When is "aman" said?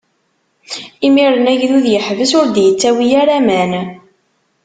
3.39-3.71